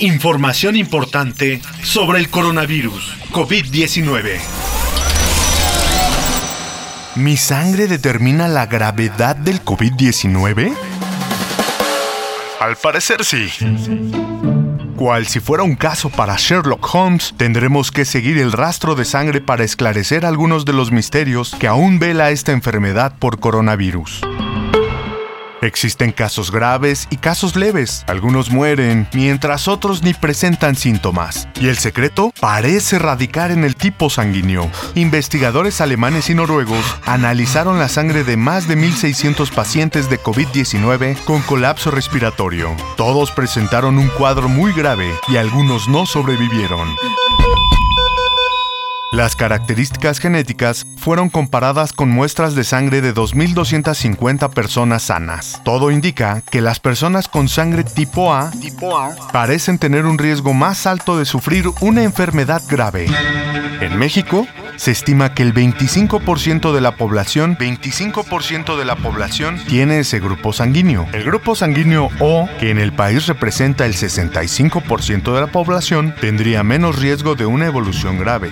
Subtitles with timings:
[0.00, 4.40] Información importante sobre el coronavirus COVID-19.
[7.14, 10.74] ¿Mi sangre determina la gravedad del COVID-19?
[12.58, 13.48] Al parecer sí.
[14.96, 19.40] Cual si fuera un caso para Sherlock Holmes, tendremos que seguir el rastro de sangre
[19.40, 24.22] para esclarecer algunos de los misterios que aún vela esta enfermedad por coronavirus.
[25.64, 28.04] Existen casos graves y casos leves.
[28.06, 31.48] Algunos mueren, mientras otros ni presentan síntomas.
[31.58, 34.70] Y el secreto parece radicar en el tipo sanguíneo.
[34.94, 41.40] Investigadores alemanes y noruegos analizaron la sangre de más de 1.600 pacientes de COVID-19 con
[41.40, 42.76] colapso respiratorio.
[42.98, 46.94] Todos presentaron un cuadro muy grave y algunos no sobrevivieron.
[49.14, 55.60] Las características genéticas fueron comparadas con muestras de sangre de 2.250 personas sanas.
[55.64, 58.50] Todo indica que las personas con sangre tipo A,
[59.32, 63.06] parecen tener un riesgo más alto de sufrir una enfermedad grave.
[63.80, 70.00] En México, se estima que el 25% de la población, 25% de la población tiene
[70.00, 71.06] ese grupo sanguíneo.
[71.12, 76.64] El grupo sanguíneo O, que en el país representa el 65% de la población, tendría
[76.64, 78.50] menos riesgo de una evolución grave.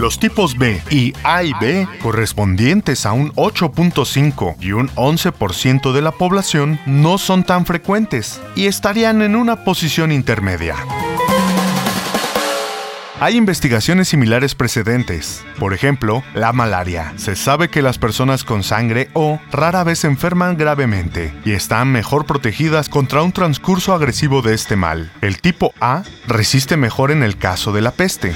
[0.00, 6.00] Los tipos B y A y B, correspondientes a un 8.5 y un 11% de
[6.00, 10.76] la población, no son tan frecuentes y estarían en una posición intermedia.
[13.20, 15.44] Hay investigaciones similares precedentes.
[15.58, 17.12] Por ejemplo, la malaria.
[17.16, 21.92] Se sabe que las personas con sangre O rara vez se enferman gravemente y están
[21.92, 25.12] mejor protegidas contra un transcurso agresivo de este mal.
[25.20, 28.34] El tipo A resiste mejor en el caso de la peste.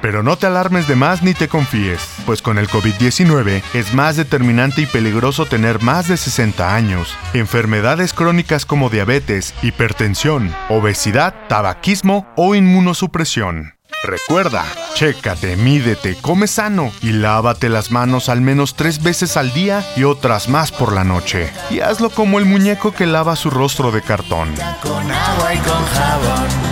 [0.00, 4.16] Pero no te alarmes de más ni te confíes, pues con el COVID-19 es más
[4.16, 12.26] determinante y peligroso tener más de 60 años, enfermedades crónicas como diabetes, hipertensión, obesidad, tabaquismo
[12.36, 13.74] o inmunosupresión.
[14.04, 14.64] Recuerda,
[14.94, 20.04] chécate, mídete, come sano y lávate las manos al menos tres veces al día y
[20.04, 21.50] otras más por la noche.
[21.68, 24.54] Y hazlo como el muñeco que lava su rostro de cartón.
[24.82, 26.67] Con agua y con jabón.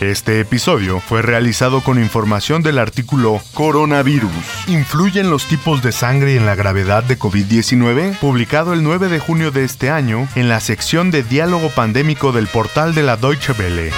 [0.00, 4.30] Este episodio fue realizado con información del artículo Coronavirus.
[4.66, 8.18] ¿Influyen los tipos de sangre en la gravedad de COVID-19?
[8.18, 12.46] Publicado el 9 de junio de este año en la sección de diálogo pandémico del
[12.46, 13.90] portal de la Deutsche Welle.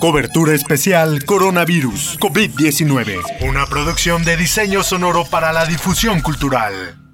[0.00, 3.46] Cobertura especial Coronavirus COVID-19.
[3.46, 7.05] Una producción de diseño sonoro para la difusión cultural.